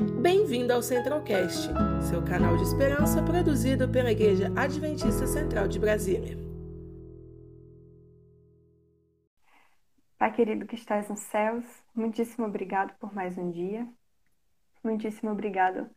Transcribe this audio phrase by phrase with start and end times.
[0.00, 1.68] Bem-vindo ao Centralcast,
[2.08, 6.38] seu canal de esperança produzido pela Igreja Adventista Central de Brasília.
[10.18, 13.86] Pai querido que estás nos céus, muitíssimo obrigado por mais um dia.
[14.82, 15.90] Muitíssimo obrigado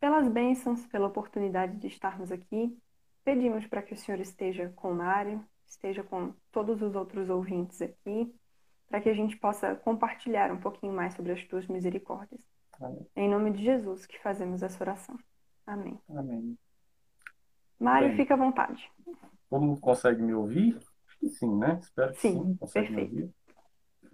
[0.00, 2.74] pelas bênçãos, pela oportunidade de estarmos aqui.
[3.22, 8.34] Pedimos para que o Senhor esteja com Mário, esteja com todos os outros ouvintes aqui,
[8.88, 12.59] para que a gente possa compartilhar um pouquinho mais sobre as tuas misericórdias.
[12.80, 13.06] Amém.
[13.14, 15.16] Em nome de Jesus que fazemos essa oração.
[15.66, 15.98] Amém.
[16.08, 16.58] Amém.
[17.78, 18.90] Mário, Bem, fica à vontade.
[19.48, 20.78] Todo mundo consegue me ouvir?
[21.28, 21.78] Sim, né?
[21.82, 22.32] Espero que sim.
[22.32, 23.14] sim consegue perfeito.
[23.14, 23.34] me ouvir.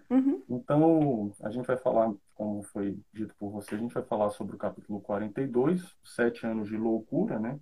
[0.08, 0.42] Uhum.
[0.48, 4.54] Então, a gente vai falar, como foi dito por você, a gente vai falar sobre
[4.54, 7.58] o capítulo 42, Sete Anos de Loucura, né?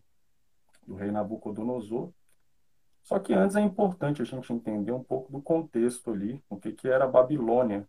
[0.87, 2.13] Do rei Nabucodonosor.
[3.03, 6.73] Só que antes é importante a gente entender um pouco do contexto ali, o que,
[6.73, 7.89] que era a Babilônia,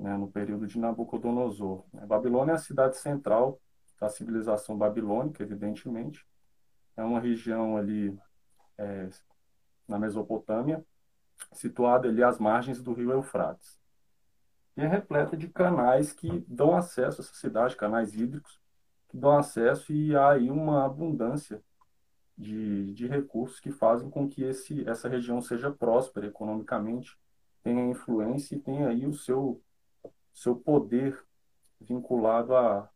[0.00, 1.84] né, no período de Nabucodonosor.
[1.98, 3.60] A Babilônia é a cidade central
[4.00, 6.26] da civilização babilônica, evidentemente.
[6.96, 8.18] É uma região ali
[8.78, 9.10] é,
[9.86, 10.84] na Mesopotâmia,
[11.52, 13.78] situada ali às margens do rio Eufrates.
[14.76, 18.58] E é repleta de canais que dão acesso a essa cidade, canais hídricos,
[19.08, 21.62] que dão acesso e há aí uma abundância
[22.38, 27.18] de, de recursos que fazem com que esse, essa região seja próspera economicamente,
[27.62, 29.60] tenha influência e tenha aí o seu,
[30.32, 31.22] seu poder
[31.80, 32.88] vinculado a,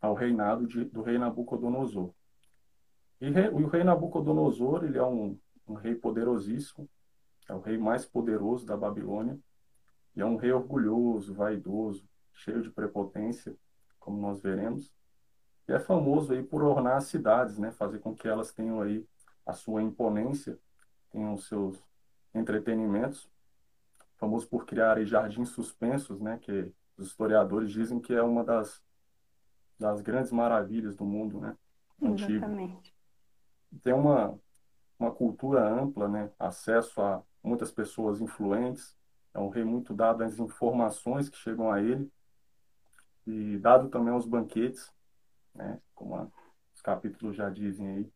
[0.00, 2.12] ao reinado de, do rei Nabucodonosor.
[3.20, 6.88] E o rei Nabucodonosor ele é um, um rei poderosíssimo,
[7.48, 9.38] é o rei mais poderoso da Babilônia,
[10.14, 13.56] e é um rei orgulhoso, vaidoso, cheio de prepotência,
[13.98, 14.92] como nós veremos.
[15.68, 17.70] E é famoso aí por ornar as cidades, né?
[17.72, 19.06] Fazer com que elas tenham aí
[19.44, 20.58] a sua imponência,
[21.10, 21.82] tenham os seus
[22.34, 23.28] entretenimentos.
[24.16, 26.38] Famoso por criar jardins suspensos, né?
[26.38, 28.82] Que os historiadores dizem que é uma das,
[29.78, 31.56] das grandes maravilhas do mundo, né?
[32.02, 32.32] Antigo.
[32.32, 32.94] Exatamente.
[33.82, 34.38] Tem uma,
[34.98, 36.30] uma cultura ampla, né?
[36.38, 38.96] Acesso a muitas pessoas influentes.
[39.34, 42.10] É um rei muito dado às informações que chegam a ele
[43.26, 44.90] e dado também aos banquetes
[45.56, 45.80] né?
[45.94, 46.28] como a,
[46.74, 48.12] os capítulos já dizem aí,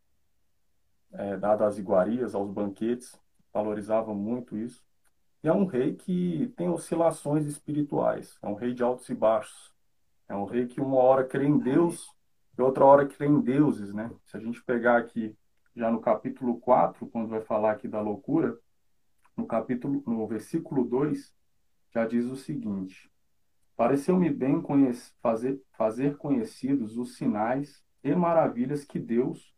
[1.13, 3.19] é, dado às iguarias, aos banquetes,
[3.51, 4.85] valorizava muito isso.
[5.43, 9.73] E é um rei que tem oscilações espirituais, é um rei de altos e baixos,
[10.29, 12.07] é um rei que uma hora crê em Deus
[12.57, 14.11] e outra hora crê em deuses, né?
[14.25, 15.35] Se a gente pegar aqui
[15.75, 18.57] já no capítulo 4, quando vai falar aqui da loucura,
[19.35, 21.33] no capítulo, no versículo 2,
[21.91, 23.11] já diz o seguinte:
[23.75, 24.61] Pareceu-me bem
[25.21, 29.55] fazer, fazer conhecidos os sinais e maravilhas que Deus,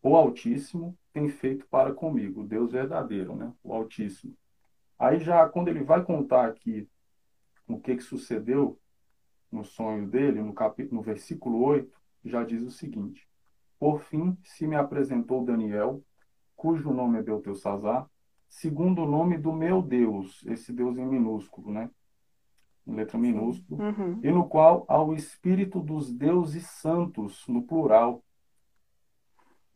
[0.00, 3.52] o Altíssimo, tem feito para comigo, Deus verdadeiro, né?
[3.62, 4.36] o Altíssimo.
[5.04, 6.88] Aí já, quando ele vai contar aqui
[7.68, 8.80] o que, que sucedeu
[9.52, 11.94] no sonho dele, no, capítulo, no versículo 8,
[12.24, 13.28] já diz o seguinte:
[13.78, 16.02] Por fim se me apresentou Daniel,
[16.56, 18.08] cujo nome é Beltesazar,
[18.48, 21.90] segundo o nome do meu Deus, esse Deus em minúsculo, né?
[22.86, 24.20] em letra minúscula, uhum.
[24.22, 28.24] e no qual há o Espírito dos deuses santos, no plural.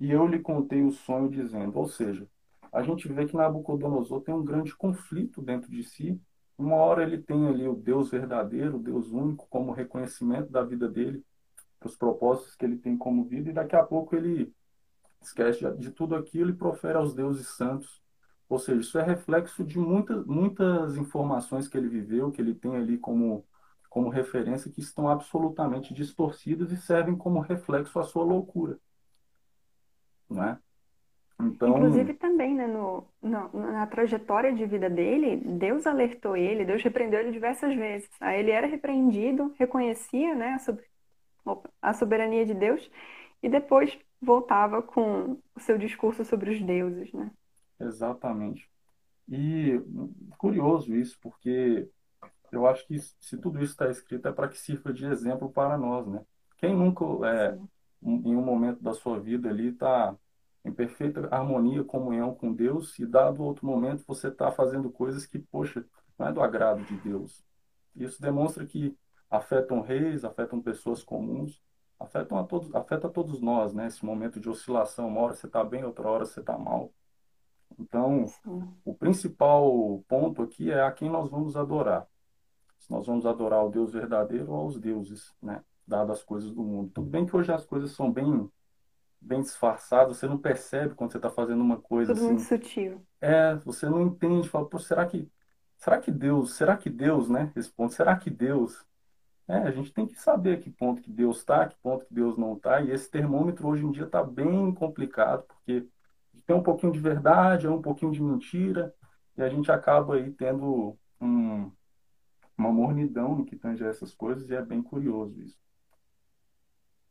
[0.00, 2.26] E eu lhe contei o sonho dizendo, ou seja,
[2.72, 6.20] a gente vê que Nabucodonosor tem um grande conflito dentro de si.
[6.56, 10.88] Uma hora ele tem ali o Deus verdadeiro, o Deus único, como reconhecimento da vida
[10.88, 11.24] dele,
[11.80, 14.52] dos propósitos que ele tem como vida, e daqui a pouco ele
[15.20, 18.02] esquece de tudo aquilo e profere aos deuses santos
[18.48, 22.74] ou seja, isso é reflexo de muitas, muitas informações que ele viveu, que ele tem
[22.76, 23.46] ali como,
[23.90, 28.78] como referência, que estão absolutamente distorcidas e servem como reflexo à sua loucura.
[30.30, 30.58] Não é?
[31.40, 31.76] Então...
[31.76, 37.20] Inclusive também, né, no, no, na trajetória de vida dele, Deus alertou ele, Deus repreendeu
[37.20, 38.10] ele diversas vezes.
[38.20, 40.58] Aí ele era repreendido, reconhecia né,
[41.80, 42.90] a soberania de Deus
[43.42, 47.30] e depois voltava com o seu discurso sobre os deuses, né?
[47.80, 48.68] Exatamente.
[49.28, 49.80] E
[50.36, 51.88] curioso isso, porque
[52.50, 55.78] eu acho que se tudo isso está escrito é para que sirva de exemplo para
[55.78, 56.20] nós, né?
[56.56, 57.56] Quem nunca, é,
[58.02, 60.16] em um momento da sua vida ali, está
[60.68, 65.38] em perfeita harmonia, comunhão com Deus, e dado outro momento você está fazendo coisas que,
[65.38, 65.84] poxa,
[66.18, 67.44] não é do agrado de Deus.
[67.96, 68.96] Isso demonstra que
[69.30, 71.62] afetam reis, afetam pessoas comuns,
[71.98, 73.86] afetam a todos, afeta a todos nós, né?
[73.86, 76.92] Esse momento de oscilação, uma hora você está bem, outra hora você está mal.
[77.78, 78.68] Então, Sim.
[78.84, 82.06] o principal ponto aqui é a quem nós vamos adorar.
[82.78, 85.62] Se nós vamos adorar o Deus verdadeiro ou aos deuses, né?
[85.86, 86.90] Dadas as coisas do mundo.
[86.94, 88.48] Tudo bem que hoje as coisas são bem
[89.20, 92.34] bem disfarçadas, você não percebe quando você está fazendo uma coisa Tudo assim.
[92.34, 93.06] muito sutil.
[93.20, 95.30] É, você não entende, fala, pô, será que
[95.76, 97.52] será que Deus, será que Deus, né?
[97.56, 98.84] Esse ponto, será que Deus
[99.48, 102.36] É, a gente tem que saber que ponto que Deus está, que ponto que Deus
[102.36, 105.88] não está, e esse termômetro hoje em dia está bem complicado, porque
[106.46, 108.94] tem um pouquinho de verdade, é um pouquinho de mentira,
[109.36, 111.70] e a gente acaba aí tendo um,
[112.58, 115.58] uma mornidão no que tange a essas coisas, e é bem curioso isso.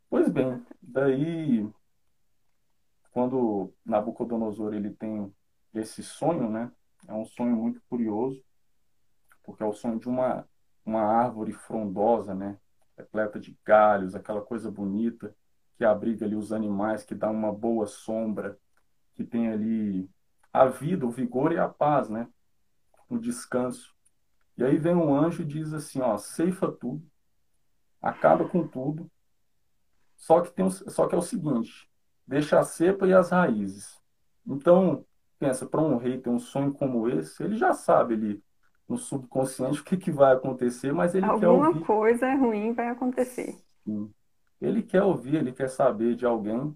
[0.10, 1.68] Pois bem, daí,
[3.18, 5.34] quando Nabucodonosor ele tem
[5.74, 6.72] esse sonho, né,
[7.08, 8.46] é um sonho muito curioso,
[9.42, 10.48] porque é o sonho de uma,
[10.86, 12.60] uma árvore frondosa, né,
[12.96, 15.36] repleta de galhos, aquela coisa bonita,
[15.76, 18.56] que abriga ali os animais, que dá uma boa sombra,
[19.16, 20.08] que tem ali
[20.54, 22.30] a vida, o vigor e a paz, né,
[23.10, 23.96] o descanso.
[24.56, 27.04] E aí vem um anjo e diz assim, ó, ceifa tudo,
[28.00, 29.10] acaba com tudo,
[30.16, 31.87] só que, tem só que é o seguinte,
[32.28, 34.00] deixa a cepa e as raízes.
[34.46, 35.06] Então,
[35.40, 38.44] pensa, para um rei ter um sonho como esse, ele já sabe ali
[38.88, 41.66] no subconsciente o que, que vai acontecer, mas ele Alguma quer ouvir.
[41.66, 43.58] Alguma coisa ruim vai acontecer.
[43.86, 44.14] Sim.
[44.60, 46.76] Ele quer ouvir, ele quer saber de alguém,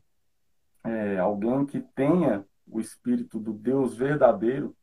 [0.84, 4.76] é, alguém que tenha o espírito do Deus verdadeiro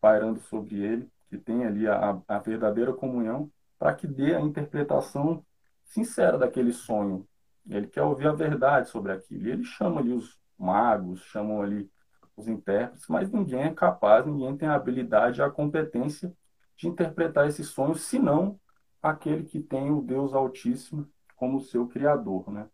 [0.00, 5.44] pairando sobre ele, que tenha ali a, a verdadeira comunhão, para que dê a interpretação
[5.84, 7.26] sincera daquele sonho.
[7.68, 9.46] Ele quer ouvir a verdade sobre aquilo.
[9.46, 11.90] E ele chama ali os magos, chamam ali
[12.36, 16.32] os intérpretes, mas ninguém é capaz, ninguém tem a habilidade, a competência
[16.76, 18.58] de interpretar esse sonho, senão
[19.02, 22.68] aquele que tem o Deus Altíssimo como seu criador, né?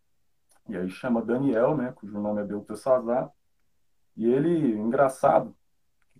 [0.68, 3.30] E aí chama Daniel, né, cujo nome é Beltesazar,
[4.16, 5.54] e ele, engraçado,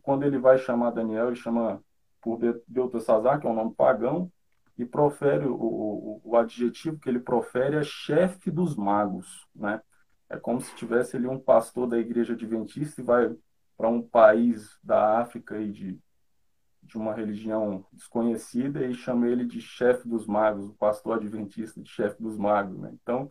[0.03, 1.82] quando ele vai chamar Daniel, ele chama
[2.20, 4.31] por Beltesazar, que é um nome pagão,
[4.76, 9.81] e profere o, o, o adjetivo que ele profere é chefe dos magos, né?
[10.29, 13.37] É como se tivesse ali um pastor da igreja adventista e vai
[13.76, 16.00] para um país da África e de,
[16.82, 21.88] de uma religião desconhecida e chama ele de chefe dos magos, o pastor adventista de
[21.88, 22.91] chefe dos magos, né?
[23.00, 23.31] Então,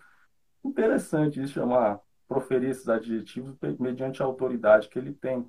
[0.63, 5.45] interessante isso chamar, proferir esses adjetivos mediante a autoridade que ele tem.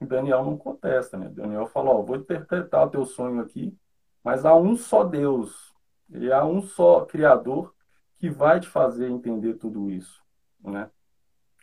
[0.00, 1.28] E Daniel não contesta, né?
[1.28, 3.76] Daniel fala, ó, vou interpretar o teu sonho aqui,
[4.22, 5.74] mas há um só Deus,
[6.10, 7.74] e há um só Criador
[8.18, 10.22] que vai te fazer entender tudo isso,
[10.60, 10.90] né?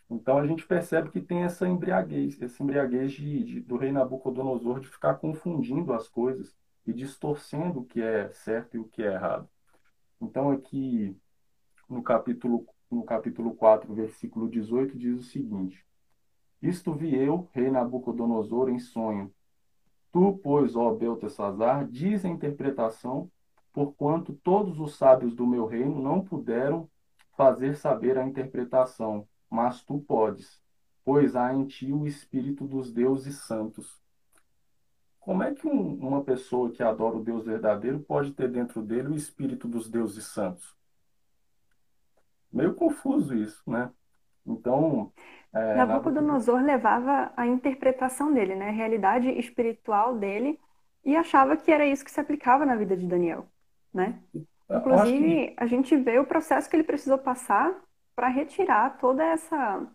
[0.09, 4.79] Então a gente percebe que tem essa embriaguez, essa embriaguez de, de, do rei Nabucodonosor
[4.79, 9.13] de ficar confundindo as coisas e distorcendo o que é certo e o que é
[9.13, 9.47] errado.
[10.19, 11.15] Então aqui
[11.87, 15.85] no capítulo, no capítulo 4, versículo 18, diz o seguinte:
[16.61, 19.31] Isto vi eu, rei Nabucodonosor, em sonho.
[20.11, 23.31] Tu, pois, ó Beltesazar, diz a interpretação,
[23.71, 26.89] porquanto todos os sábios do meu reino não puderam
[27.37, 30.61] fazer saber a interpretação, mas tu podes,
[31.05, 33.99] pois há em ti o espírito dos deuses santos.
[35.19, 39.09] Como é que um, uma pessoa que adora o Deus verdadeiro pode ter dentro dele
[39.09, 40.75] o espírito dos deuses santos?
[42.51, 43.91] Meio confuso isso, né?
[44.51, 45.11] Então.
[45.53, 48.69] É, Nabucodonosor levava a interpretação dele, né?
[48.69, 50.59] a realidade espiritual dele,
[51.03, 53.47] e achava que era isso que se aplicava na vida de Daniel.
[53.93, 54.19] Né?
[54.69, 55.53] Inclusive, que...
[55.57, 57.73] a gente vê o processo que ele precisou passar
[58.15, 59.87] para retirar toda essa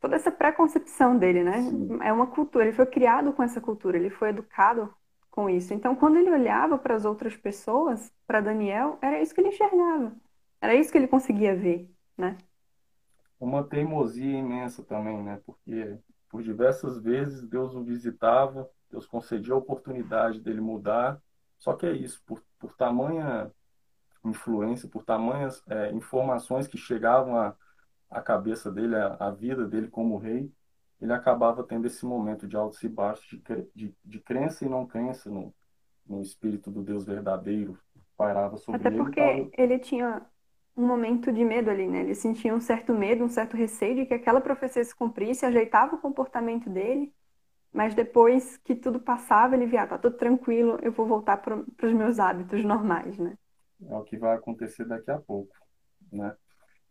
[0.00, 1.60] toda essa preconcepção dele, né?
[1.62, 1.98] Sim.
[2.00, 4.94] É uma cultura, ele foi criado com essa cultura, ele foi educado
[5.28, 5.74] com isso.
[5.74, 10.12] Então, quando ele olhava para as outras pessoas, para Daniel, era isso que ele enxergava.
[10.60, 12.36] Era isso que ele conseguia ver, né?
[13.40, 15.40] Uma teimosia imensa também, né?
[15.46, 21.20] Porque por diversas vezes Deus o visitava, Deus concedia a oportunidade dele mudar.
[21.58, 23.50] Só que é isso, por, por tamanha
[24.24, 27.54] influência, por tamanhas é, informações que chegavam à,
[28.10, 30.52] à cabeça dele, à, à, vida dele como rei,
[31.00, 33.40] ele acabava tendo esse momento de altos e baixos, de,
[33.74, 35.54] de, de crença e não crença no,
[36.06, 37.78] no espírito do Deus verdadeiro,
[38.16, 39.00] pairava sobre Até ele.
[39.02, 40.26] Até porque ele tinha
[40.78, 42.02] um momento de medo ali, né?
[42.02, 45.96] Ele sentia um certo medo, um certo receio de que aquela profecia se cumprisse, ajeitava
[45.96, 47.12] o comportamento dele,
[47.72, 51.56] mas depois que tudo passava, ele via, ah, tá tudo tranquilo, eu vou voltar para
[51.56, 53.36] os meus hábitos normais, né?
[53.88, 55.52] É o que vai acontecer daqui a pouco,
[56.12, 56.36] né?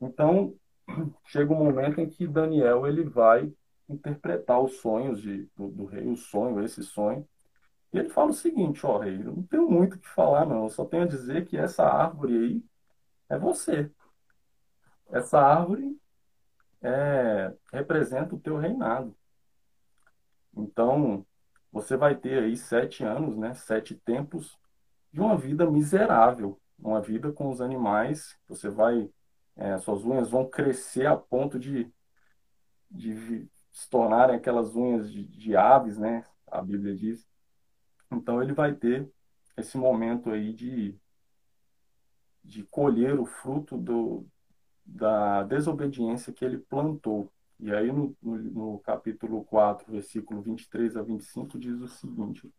[0.02, 0.54] Então,
[1.26, 3.52] chega um momento em que Daniel ele vai
[3.88, 7.26] interpretar os sonhos de, do, do, rei, o sonho, esse sonho.
[7.94, 10.64] E ele fala o seguinte, ó rei, eu não tenho muito o que falar não,
[10.64, 12.64] eu só tenho a dizer que essa árvore aí
[13.30, 13.92] é você.
[15.10, 16.00] Essa árvore
[16.82, 19.16] é, representa o teu reinado.
[20.56, 21.26] Então,
[21.72, 24.58] você vai ter aí sete anos, né, sete tempos
[25.12, 29.10] de uma vida miserável, uma vida com os animais, você vai,
[29.56, 31.92] é, suas unhas vão crescer a ponto de,
[32.90, 36.24] de se tornarem aquelas unhas de, de aves, né?
[36.48, 37.28] A Bíblia diz.
[38.12, 39.10] Então ele vai ter
[39.56, 40.96] esse momento aí de,
[42.48, 44.26] de colher o fruto do,
[44.86, 47.32] da desobediência que ele plantou.
[47.60, 52.50] E aí, no, no, no, capítulo 4, versículo 23 a 25, diz o seguinte: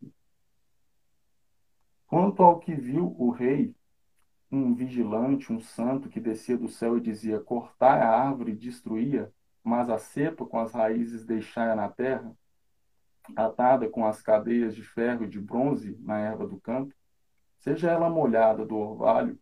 [2.06, 3.74] Quanto ao que viu o rei,
[4.50, 9.32] um vigilante, um santo, que descia do céu e dizia: Cortai a árvore e destruía,
[9.64, 12.36] mas a cepa com as raízes deixai na terra,
[13.36, 16.94] atada com as cadeias de ferro e de bronze na erva do campo,
[17.58, 19.38] seja ela molhada do orvalho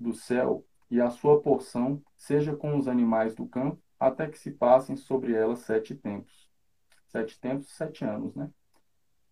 [0.00, 4.50] do céu, e a sua porção seja com os animais do campo, até que se
[4.50, 6.50] passem sobre ela sete tempos.
[7.06, 8.50] Sete tempos, sete anos, né?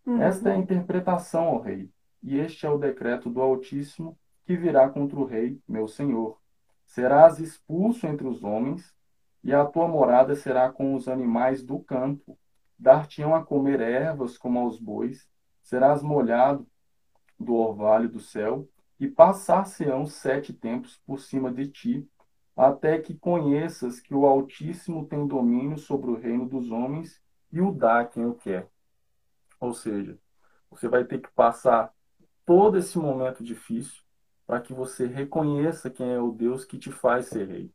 [0.05, 0.21] Uhum.
[0.21, 1.89] Esta é a interpretação, ó rei,
[2.21, 6.39] e este é o decreto do Altíssimo que virá contra o rei, meu senhor.
[6.85, 8.95] Serás expulso entre os homens,
[9.43, 12.37] e a tua morada será com os animais do campo.
[12.77, 15.29] Dar-te-ão a comer ervas como aos bois,
[15.61, 16.67] serás molhado
[17.39, 18.67] do orvalho do céu,
[18.99, 22.09] e passar-se-ão sete tempos por cima de ti,
[22.55, 27.71] até que conheças que o Altíssimo tem domínio sobre o reino dos homens e o
[27.71, 28.69] dá a quem o quer.
[29.59, 30.19] Ou seja,
[30.69, 31.93] você vai ter que passar
[32.45, 34.01] todo esse momento difícil
[34.45, 37.71] para que você reconheça quem é o Deus que te faz ser rei.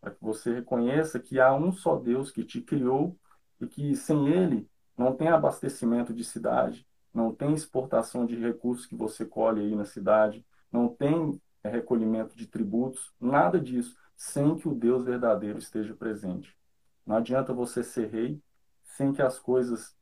[0.00, 3.16] Para que você reconheça que há um só Deus que te criou
[3.60, 8.96] e que sem ele não tem abastecimento de cidade, não tem exportação de recursos que
[8.96, 14.68] você colhe aí na cidade, não tem é, recolhimento de tributos, nada disso sem que
[14.68, 16.52] o Deus verdadeiro esteja presente.
[17.06, 18.42] Não adianta você ser rei
[18.82, 19.96] sem que as coisas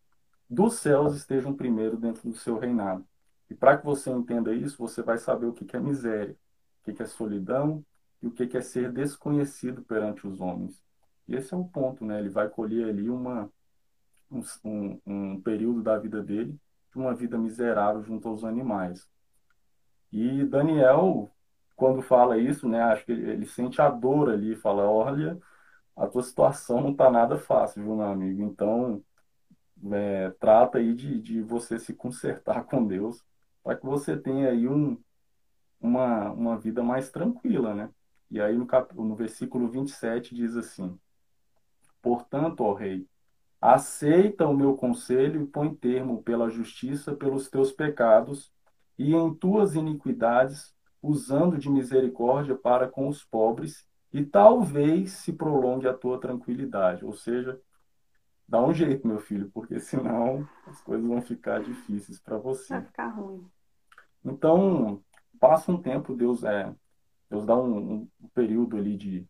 [0.49, 3.07] dos céus estejam primeiro dentro do seu reinado.
[3.51, 6.35] E para que você entenda isso, você vai saber o que é miséria,
[6.81, 7.85] o que é solidão
[8.23, 10.83] e o que é ser desconhecido perante os homens.
[11.29, 12.19] E esse é o ponto, né?
[12.19, 13.51] Ele vai colher ali uma,
[14.31, 16.59] um, um período da vida dele
[16.91, 19.07] de uma vida miserável junto aos animais.
[20.13, 21.31] E Daniel
[21.83, 25.37] quando fala isso, né, acho que ele, sente a dor ali, fala, olha,
[25.97, 28.41] a tua situação não está nada fácil, viu, meu amigo?
[28.43, 29.03] Então,
[29.93, 33.25] é, trata aí de, de você se consertar com Deus,
[33.65, 34.97] para que você tenha aí um,
[35.81, 37.91] uma, uma vida mais tranquila, né?
[38.31, 38.95] E aí no, cap...
[38.95, 40.97] no versículo 27 diz assim,
[42.01, 43.09] Portanto, ó rei,
[43.61, 48.53] aceita o meu conselho e põe termo pela justiça pelos teus pecados,
[49.03, 55.89] e em tuas iniquidades usando de misericórdia para com os pobres, e talvez se prolongue
[55.89, 57.05] a tua tranquilidade.
[57.05, 57.61] Ou seja,
[58.47, 62.75] dá um jeito, meu filho, porque senão as coisas vão ficar difíceis para você.
[62.75, 63.45] Vai ficar ruim.
[64.25, 65.03] Então,
[65.41, 66.73] passa um tempo, Deus é,
[67.29, 69.27] Deus dá um, um período ali de,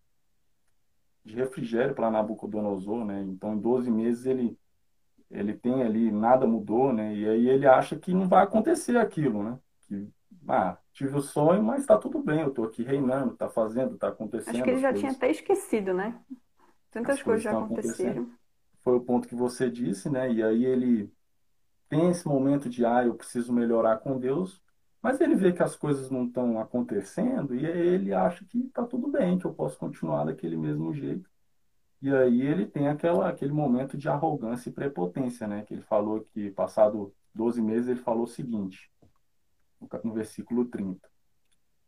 [1.24, 3.22] de refrigério para Nabucodonosor, né?
[3.22, 4.58] Então, em 12 meses ele
[5.32, 7.14] ele tem ali nada mudou, né?
[7.14, 9.58] E aí ele acha que não vai acontecer aquilo, né?
[9.88, 10.08] Que
[10.48, 14.08] ah, tive o sonho, mas está tudo bem, eu estou aqui reinando, está fazendo, está
[14.08, 14.54] acontecendo.
[14.54, 15.00] Acho que ele já coisas...
[15.00, 16.20] tinha até esquecido, né?
[16.90, 18.30] Tantas as coisas já aconteceram.
[18.82, 20.30] Foi o ponto que você disse, né?
[20.30, 21.10] E aí ele
[21.88, 24.60] tem esse momento de, ah, eu preciso melhorar com Deus,
[25.00, 28.84] mas ele vê que as coisas não estão acontecendo e aí ele acha que está
[28.84, 31.30] tudo bem, que eu posso continuar daquele mesmo jeito.
[32.02, 35.62] E aí ele tem aquela, aquele momento de arrogância e prepotência, né?
[35.62, 38.90] Que ele falou que, passado 12 meses, ele falou o seguinte:
[40.02, 41.08] no versículo 30.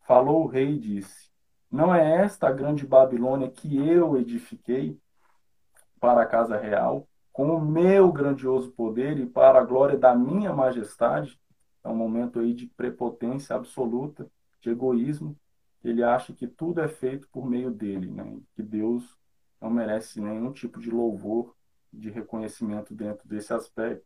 [0.06, 1.32] Falou o rei e disse:
[1.68, 4.96] Não é esta a grande Babilônia que eu edifiquei
[5.98, 10.52] para a casa real, com o meu grandioso poder e para a glória da minha
[10.52, 11.40] majestade?
[11.82, 14.30] É um momento aí de prepotência absoluta,
[14.60, 15.36] de egoísmo.
[15.82, 18.38] Ele acha que tudo é feito por meio dele, né?
[18.54, 19.18] que Deus
[19.64, 21.56] não merece nenhum tipo de louvor,
[21.90, 24.04] de reconhecimento dentro desse aspecto.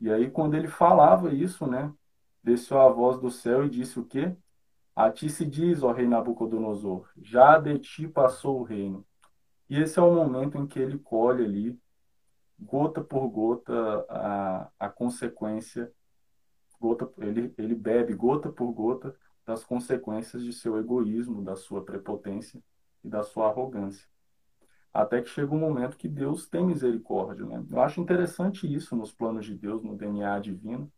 [0.00, 1.92] E aí, quando ele falava isso, né,
[2.42, 4.36] desceu a voz do céu e disse o quê?
[4.94, 9.04] A ti se diz, ó rei Nabucodonosor, já de ti passou o reino.
[9.68, 11.78] E esse é o momento em que ele colhe ali,
[12.58, 15.92] gota por gota, a, a consequência,
[16.80, 19.14] gota, ele, ele bebe gota por gota
[19.44, 22.62] das consequências de seu egoísmo, da sua prepotência
[23.04, 24.06] e da sua arrogância.
[24.92, 27.44] Até que chega um momento que Deus tem misericórdia.
[27.46, 27.64] Né?
[27.70, 30.90] Eu acho interessante isso nos planos de Deus, no DNA divino,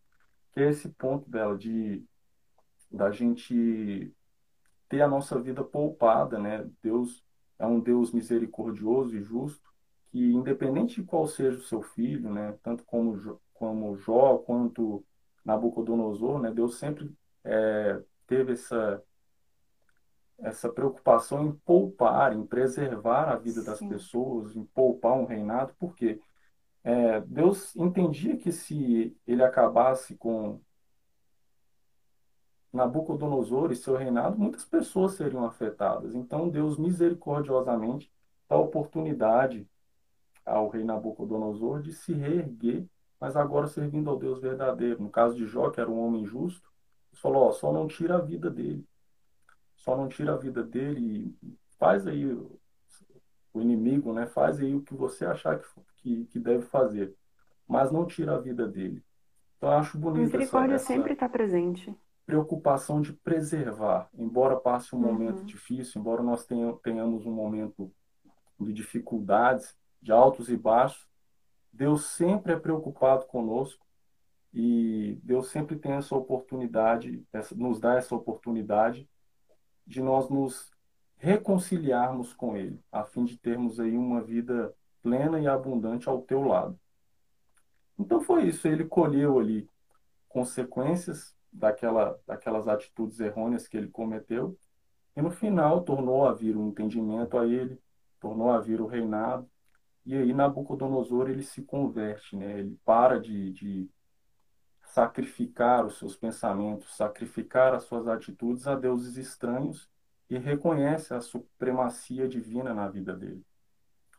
[0.53, 2.05] que é esse ponto dela de
[2.91, 4.13] da gente
[4.89, 6.69] ter a nossa vida poupada, né?
[6.83, 7.25] Deus
[7.57, 9.71] é um Deus misericordioso e justo
[10.11, 15.05] que independente de qual seja o seu filho, né, tanto como como Jó quanto
[15.45, 17.15] Nabucodonosor, né, Deus sempre
[17.45, 19.03] é, teve essa
[20.43, 23.67] essa preocupação em poupar, em preservar a vida Sim.
[23.67, 26.21] das pessoas, em poupar um reinado, porque
[26.83, 30.61] é, Deus entendia que se ele acabasse com
[32.73, 36.15] Nabucodonosor e seu reinado, muitas pessoas seriam afetadas.
[36.15, 38.11] Então, Deus misericordiosamente
[38.49, 39.69] dá oportunidade
[40.45, 42.87] ao rei Nabucodonosor de se reerguer,
[43.19, 45.03] mas agora servindo ao Deus verdadeiro.
[45.03, 46.71] No caso de Jó, que era um homem justo,
[47.13, 48.87] ele falou: ó, só não tira a vida dele.
[49.81, 52.27] Só não tira a vida dele e faz aí
[53.53, 54.27] o inimigo, né?
[54.27, 57.15] Faz aí o que você achar que, que, que deve fazer,
[57.67, 59.03] mas não tira a vida dele.
[59.57, 61.95] Então, eu acho bonito Misericórdia essa, essa sempre está presente.
[62.27, 65.13] Preocupação de preservar, embora passe um uhum.
[65.13, 66.47] momento difícil, embora nós
[66.83, 67.91] tenhamos um momento
[68.61, 71.09] de dificuldades, de altos e baixos,
[71.73, 73.85] Deus sempre é preocupado conosco
[74.53, 79.09] e Deus sempre tem essa oportunidade, essa, nos dá essa oportunidade
[79.87, 80.71] de nós nos
[81.17, 86.43] reconciliarmos com Ele, a fim de termos aí uma vida plena e abundante ao teu
[86.43, 86.79] lado.
[87.99, 89.69] Então foi isso, ele colheu ali
[90.29, 94.57] consequências daquela, daquelas atitudes errôneas que ele cometeu
[95.15, 97.79] e no final tornou a vir o um entendimento a ele,
[98.19, 99.47] tornou a vir o reinado
[100.07, 102.61] e aí Nabucodonosor ele se converte, né?
[102.61, 103.91] Ele para de, de
[104.91, 109.89] sacrificar os seus pensamentos, sacrificar as suas atitudes a deuses estranhos
[110.29, 113.45] e reconhece a supremacia divina na vida dele.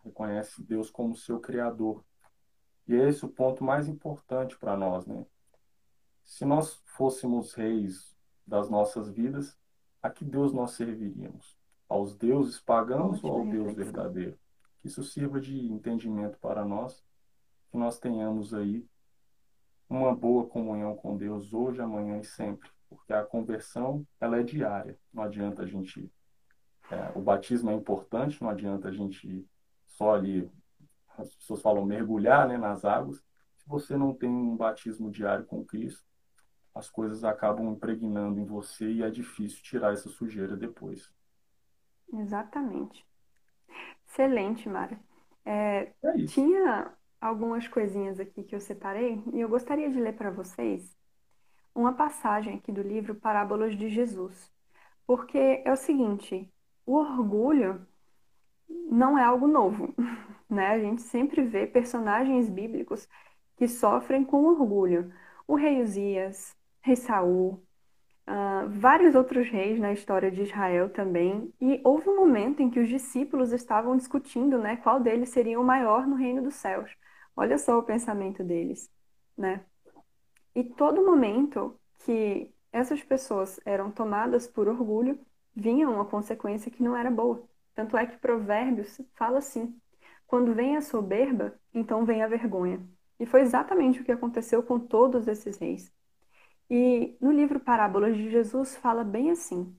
[0.03, 2.03] Reconhece Deus como seu criador.
[2.87, 5.25] E é esse o ponto mais importante para nós, né?
[6.23, 8.15] Se nós fôssemos reis
[8.47, 9.57] das nossas vidas,
[10.01, 11.57] a que Deus nós serviríamos?
[11.87, 14.39] Aos deuses pagãos ou ao Deus verdadeiro?
[14.79, 17.03] Que isso sirva de entendimento para nós,
[17.69, 18.85] que nós tenhamos aí
[19.93, 24.99] uma boa comunhão com Deus hoje, amanhã e sempre porque a conversão ela é diária.
[25.13, 26.11] Não adianta a gente.
[26.91, 29.47] É, o batismo é importante, não adianta a gente
[29.85, 30.51] só ali,
[31.17, 33.23] as pessoas falam mergulhar né, nas águas.
[33.55, 36.05] Se você não tem um batismo diário com Cristo,
[36.75, 41.09] as coisas acabam impregnando em você e é difícil tirar essa sujeira depois.
[42.13, 43.05] Exatamente.
[44.05, 44.99] Excelente, Mara.
[45.45, 50.31] É, é tinha algumas coisinhas aqui que eu separei e eu gostaria de ler para
[50.31, 50.97] vocês
[51.73, 54.51] uma passagem aqui do livro Parábolas de Jesus.
[55.05, 56.51] Porque é o seguinte,
[56.85, 57.85] o orgulho
[58.89, 59.93] não é algo novo,
[60.49, 60.69] né?
[60.69, 63.07] A gente sempre vê personagens bíblicos
[63.55, 65.13] que sofrem com orgulho.
[65.47, 67.63] O rei Uzias, rei Saul,
[68.27, 71.53] uh, vários outros reis na história de Israel também.
[71.61, 75.63] E houve um momento em que os discípulos estavam discutindo, né, qual deles seria o
[75.63, 76.91] maior no reino dos céus.
[77.41, 78.87] Olha só o pensamento deles,
[79.35, 79.65] né?
[80.53, 81.75] E todo momento
[82.05, 85.19] que essas pessoas eram tomadas por orgulho,
[85.55, 87.43] vinha uma consequência que não era boa.
[87.73, 89.75] Tanto é que Provérbios fala assim:
[90.27, 92.79] quando vem a soberba, então vem a vergonha.
[93.19, 95.91] E foi exatamente o que aconteceu com todos esses reis.
[96.69, 99.75] E no livro Parábolas de Jesus fala bem assim: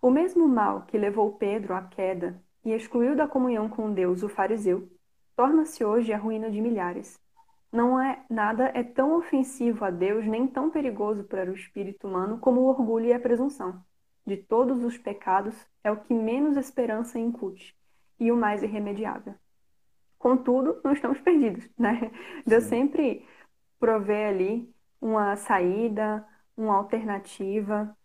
[0.00, 4.28] O mesmo mal que levou Pedro à queda e excluiu da comunhão com Deus o
[4.28, 4.88] fariseu,
[5.36, 7.20] torna-se hoje a ruína de milhares.
[7.72, 12.38] Não é nada é tão ofensivo a Deus nem tão perigoso para o espírito humano
[12.38, 13.82] como o orgulho e a presunção.
[14.26, 17.74] De todos os pecados é o que menos esperança incute
[18.20, 19.34] e o mais irremediável.
[20.18, 21.98] Contudo, não estamos perdidos, né?
[21.98, 22.42] Sim.
[22.46, 23.26] Deus sempre
[23.80, 26.24] provê ali uma saída,
[26.56, 27.96] uma alternativa.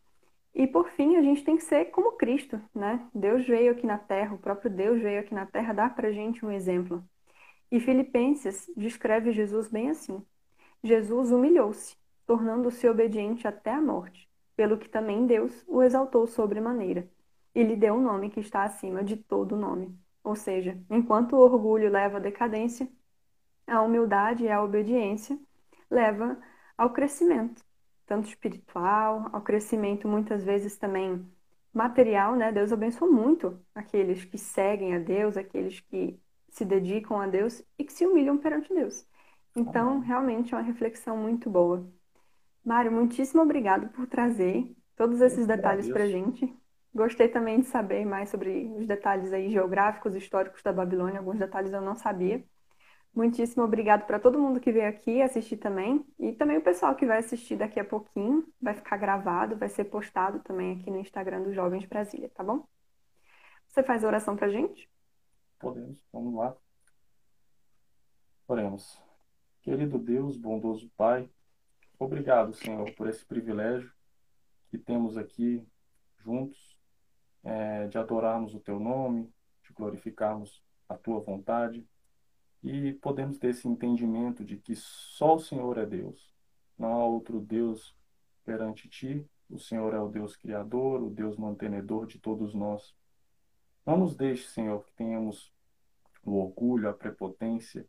[0.55, 3.07] E por fim, a gente tem que ser como Cristo, né?
[3.13, 6.43] Deus veio aqui na terra, o próprio Deus veio aqui na terra dar pra gente
[6.43, 7.03] um exemplo.
[7.71, 10.25] E Filipenses descreve Jesus bem assim:
[10.83, 17.09] Jesus humilhou-se, tornando-se obediente até a morte, pelo que também Deus o exaltou sobremaneira
[17.57, 19.97] e lhe deu um nome que está acima de todo nome.
[20.23, 22.87] Ou seja, enquanto o orgulho leva à decadência,
[23.65, 25.39] a humildade e a obediência
[25.89, 26.37] leva
[26.77, 27.65] ao crescimento,
[28.05, 31.25] tanto espiritual, ao crescimento muitas vezes também
[31.73, 32.51] material, né?
[32.51, 36.19] Deus abençoa muito aqueles que seguem a Deus, aqueles que
[36.57, 39.07] se dedicam a Deus e que se humilham perante Deus.
[39.55, 41.87] Então, realmente é uma reflexão muito boa.
[42.65, 46.53] Mário, muitíssimo obrigado por trazer todos esses detalhes para gente.
[46.93, 51.19] Gostei também de saber mais sobre os detalhes aí geográficos, históricos da Babilônia.
[51.19, 52.43] Alguns detalhes eu não sabia.
[53.13, 56.05] Muitíssimo obrigado para todo mundo que veio aqui assistir também.
[56.19, 58.45] E também o pessoal que vai assistir daqui a pouquinho.
[58.59, 62.67] Vai ficar gravado, vai ser postado também aqui no Instagram do Jovens Brasília, tá bom?
[63.67, 64.89] Você faz a oração para a gente?
[65.59, 66.55] Podemos, vamos lá.
[68.47, 69.01] Oremos.
[69.61, 71.29] Querido Deus, bondoso Pai,
[71.99, 73.91] obrigado, Senhor, por esse privilégio
[74.69, 75.67] que temos aqui
[76.19, 76.77] juntos,
[77.43, 81.85] é, de adorarmos o Teu nome, de glorificarmos a Tua vontade
[82.63, 86.33] e podemos ter esse entendimento de que só o Senhor é Deus,
[86.77, 87.95] não há outro Deus
[88.43, 92.95] perante Ti O Senhor é o Deus criador, o Deus mantenedor de todos nós.
[93.87, 95.49] Não nos deixe, Senhor, que tenhamos
[96.21, 97.87] o orgulho, a prepotência,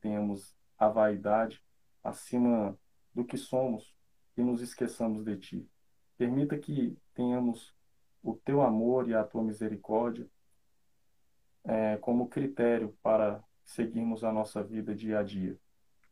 [0.00, 1.60] tenhamos a vaidade
[2.04, 2.78] acima
[3.12, 3.92] do que somos
[4.36, 5.68] e nos esqueçamos de Ti.
[6.16, 7.74] Permita que tenhamos
[8.22, 10.30] o Teu amor e a Tua misericórdia
[11.64, 15.58] é, como critério para seguirmos a nossa vida dia a dia.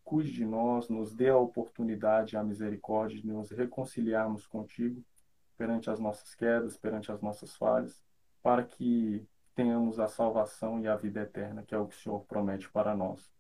[0.02, 5.00] Cuide de nós, nos dê a oportunidade, a misericórdia de nos reconciliarmos contigo
[5.56, 8.02] perante as nossas quedas, perante as nossas falhas,
[8.42, 12.20] para que tenhamos a salvação e a vida eterna, que é o que o Senhor
[12.26, 13.32] promete para nós.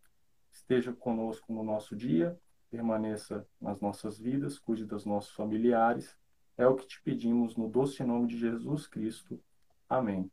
[0.50, 2.38] Esteja conosco no nosso dia,
[2.70, 6.16] permaneça nas nossas vidas, cuide dos nossos familiares.
[6.56, 9.40] É o que te pedimos no doce nome de Jesus Cristo.
[9.88, 10.30] Amém.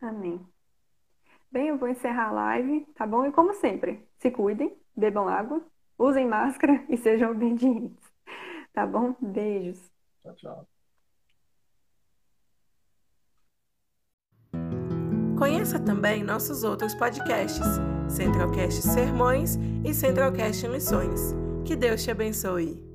[0.00, 0.40] Amém.
[1.50, 3.26] Bem, eu vou encerrar a live, tá bom?
[3.26, 5.62] E como sempre, se cuidem, bebam água,
[5.98, 8.10] usem máscara e sejam obedientes.
[8.72, 9.14] Tá bom?
[9.20, 9.92] Beijos.
[10.22, 10.71] Tchau, tchau.
[15.42, 17.66] Conheça também nossos outros podcasts,
[18.08, 21.34] Centralcast Sermões e Centralcast Missões.
[21.64, 22.91] Que Deus te abençoe.